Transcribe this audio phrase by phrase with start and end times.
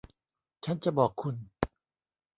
[0.65, 1.35] ฉันจะบอกคุณ